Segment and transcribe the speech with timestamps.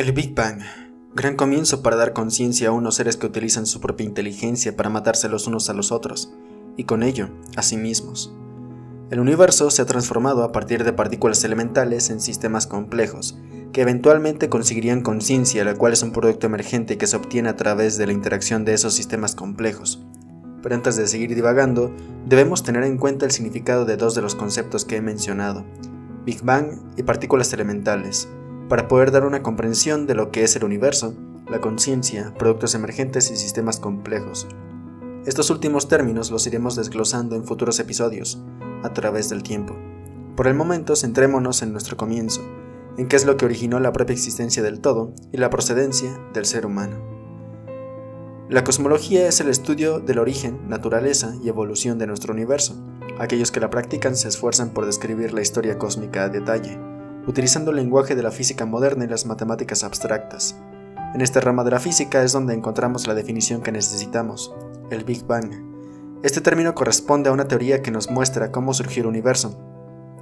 [0.00, 0.62] El Big Bang.
[1.14, 5.28] Gran comienzo para dar conciencia a unos seres que utilizan su propia inteligencia para matarse
[5.28, 6.32] los unos a los otros,
[6.78, 8.34] y con ello, a sí mismos.
[9.10, 13.38] El universo se ha transformado a partir de partículas elementales en sistemas complejos,
[13.74, 17.98] que eventualmente conseguirían conciencia, la cual es un producto emergente que se obtiene a través
[17.98, 20.02] de la interacción de esos sistemas complejos.
[20.62, 21.94] Pero antes de seguir divagando,
[22.26, 25.66] debemos tener en cuenta el significado de dos de los conceptos que he mencionado,
[26.24, 28.28] Big Bang y partículas elementales,
[28.70, 31.16] para poder dar una comprensión de lo que es el universo,
[31.48, 34.46] la conciencia, productos emergentes y sistemas complejos.
[35.26, 38.40] Estos últimos términos los iremos desglosando en futuros episodios,
[38.84, 39.76] a través del tiempo.
[40.36, 42.42] Por el momento, centrémonos en nuestro comienzo,
[42.96, 46.46] en qué es lo que originó la propia existencia del todo y la procedencia del
[46.46, 46.96] ser humano.
[48.48, 52.80] La cosmología es el estudio del origen, naturaleza y evolución de nuestro universo.
[53.18, 56.78] Aquellos que la practican se esfuerzan por describir la historia cósmica a detalle,
[57.26, 60.56] utilizando el lenguaje de la física moderna y las matemáticas abstractas.
[61.14, 64.54] En esta rama de la física es donde encontramos la definición que necesitamos,
[64.90, 65.50] el Big Bang.
[66.22, 69.58] Este término corresponde a una teoría que nos muestra cómo surgió el universo,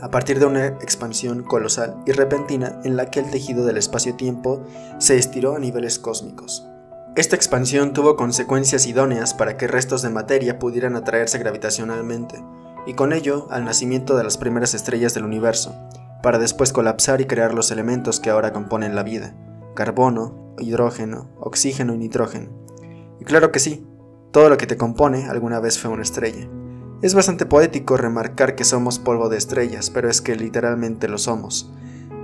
[0.00, 4.64] a partir de una expansión colosal y repentina en la que el tejido del espacio-tiempo
[4.98, 6.66] se estiró a niveles cósmicos.
[7.14, 12.42] Esta expansión tuvo consecuencias idóneas para que restos de materia pudieran atraerse gravitacionalmente,
[12.86, 15.74] y con ello al nacimiento de las primeras estrellas del universo,
[16.22, 19.34] para después colapsar y crear los elementos que ahora componen la vida,
[19.74, 22.50] carbono, hidrógeno, oxígeno y nitrógeno.
[23.20, 23.86] Y claro que sí,
[24.32, 26.48] todo lo que te compone alguna vez fue una estrella.
[27.02, 31.70] Es bastante poético remarcar que somos polvo de estrellas, pero es que literalmente lo somos.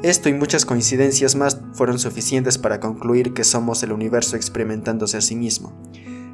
[0.02, 5.20] Esto y muchas coincidencias más fueron suficientes para concluir que somos el universo experimentándose a
[5.20, 5.72] sí mismo.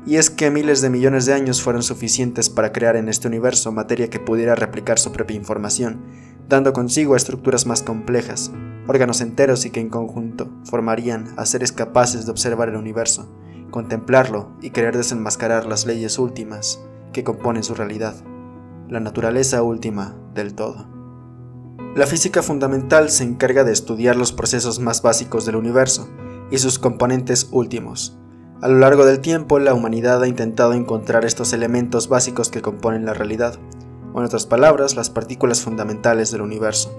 [0.07, 3.73] Y es que miles de millones de años fueron suficientes para crear en este universo
[3.73, 6.03] materia que pudiera replicar su propia información,
[6.49, 8.53] dando consigo estructuras más complejas,
[8.87, 13.29] órganos enteros y que en conjunto formarían a seres capaces de observar el universo,
[13.71, 16.81] contemplarlo y querer desenmascarar las leyes últimas
[17.13, 18.15] que componen su realidad,
[18.89, 20.87] la naturaleza última del todo.
[21.97, 26.09] La física fundamental se encarga de estudiar los procesos más básicos del universo
[26.51, 28.19] y sus componentes últimos.
[28.61, 33.05] A lo largo del tiempo, la humanidad ha intentado encontrar estos elementos básicos que componen
[33.05, 33.59] la realidad,
[34.15, 36.97] o en otras palabras, las partículas fundamentales del universo.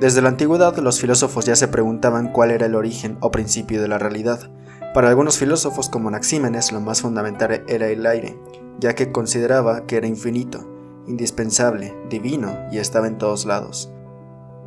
[0.00, 3.86] Desde la antigüedad los filósofos ya se preguntaban cuál era el origen o principio de
[3.86, 4.50] la realidad.
[4.92, 8.36] Para algunos filósofos como Anaxímenes lo más fundamental era el aire,
[8.80, 10.68] ya que consideraba que era infinito,
[11.06, 13.92] indispensable, divino y estaba en todos lados.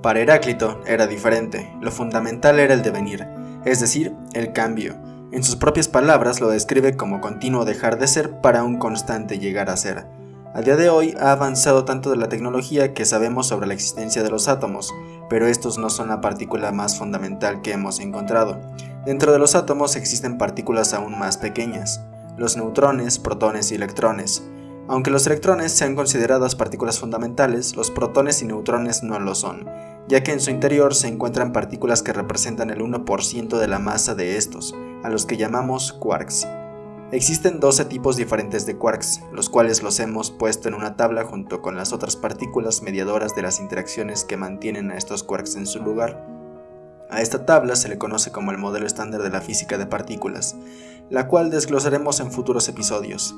[0.01, 3.27] Para Heráclito era diferente, lo fundamental era el devenir,
[3.65, 4.95] es decir, el cambio.
[5.33, 9.69] En sus propias palabras lo describe como continuo dejar de ser para un constante llegar
[9.69, 10.16] a ser.
[10.57, 14.23] A día de hoy ha avanzado tanto de la tecnología que sabemos sobre la existencia
[14.23, 14.91] de los átomos,
[15.29, 18.59] pero estos no son la partícula más fundamental que hemos encontrado.
[19.05, 22.01] Dentro de los átomos existen partículas aún más pequeñas,
[22.37, 24.41] los neutrones, protones y electrones.
[24.87, 29.69] Aunque los electrones sean consideradas partículas fundamentales, los protones y neutrones no lo son,
[30.07, 34.15] ya que en su interior se encuentran partículas que representan el 1% de la masa
[34.15, 34.73] de estos,
[35.03, 36.47] a los que llamamos quarks.
[37.11, 41.61] Existen 12 tipos diferentes de quarks, los cuales los hemos puesto en una tabla junto
[41.61, 45.81] con las otras partículas mediadoras de las interacciones que mantienen a estos quarks en su
[45.81, 46.27] lugar.
[47.09, 50.57] A esta tabla se le conoce como el modelo estándar de la física de partículas,
[51.09, 53.33] la cual desglosaremos en futuros episodios.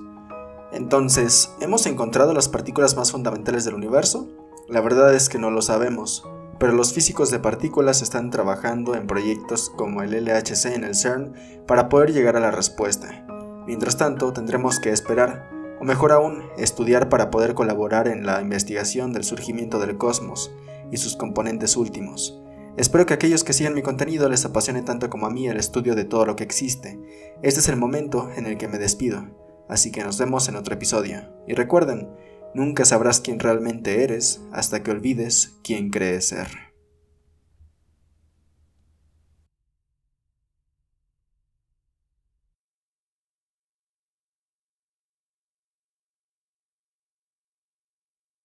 [0.71, 4.27] Entonces, ¿hemos encontrado las partículas más fundamentales del universo?
[4.67, 6.27] La verdad es que no lo sabemos,
[6.57, 11.35] pero los físicos de partículas están trabajando en proyectos como el LHC en el CERN
[11.67, 13.28] para poder llegar a la respuesta.
[13.69, 15.47] Mientras tanto, tendremos que esperar,
[15.79, 20.51] o mejor aún, estudiar para poder colaborar en la investigación del surgimiento del cosmos
[20.91, 22.41] y sus componentes últimos.
[22.77, 25.93] Espero que aquellos que sigan mi contenido les apasione tanto como a mí el estudio
[25.93, 26.99] de todo lo que existe.
[27.43, 29.27] Este es el momento en el que me despido,
[29.67, 31.21] así que nos vemos en otro episodio.
[31.47, 32.09] Y recuerden,
[32.55, 36.68] nunca sabrás quién realmente eres hasta que olvides quién crees ser.